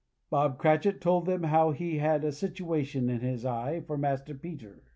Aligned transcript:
Bob 0.31 0.57
Cratchit 0.57 0.99
told 0.99 1.27
them 1.27 1.43
how 1.43 1.69
he 1.73 1.99
had 1.99 2.23
a 2.23 2.31
situation 2.31 3.07
in 3.07 3.19
his 3.19 3.45
eye 3.45 3.81
for 3.81 3.99
Master 3.99 4.33
Peter. 4.33 4.81